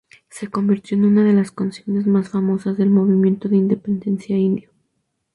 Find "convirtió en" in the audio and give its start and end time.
0.47-1.05